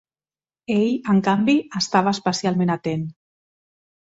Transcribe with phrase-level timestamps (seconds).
[0.75, 3.05] Ell, en canvi, estava especialment atent.